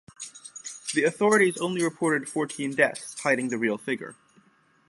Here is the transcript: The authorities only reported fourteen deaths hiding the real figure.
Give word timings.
The 0.95 1.03
authorities 1.03 1.59
only 1.59 1.83
reported 1.83 2.27
fourteen 2.27 2.71
deaths 2.71 3.19
hiding 3.21 3.49
the 3.49 3.59
real 3.59 3.77
figure. 3.77 4.15